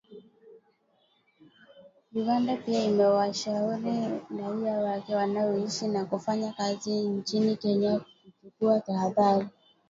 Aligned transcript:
Uganda 2.13 2.57
pia 2.65 2.83
imewashauri 2.83 4.21
raia 4.39 4.79
wake 4.79 5.15
wanaoishi 5.15 5.87
na 5.87 6.05
kufanya 6.05 6.53
kazi 6.53 6.91
nchini 7.09 7.55
Kenya 7.55 7.99
kuchukua 7.99 8.79
tahadhari 8.79 9.47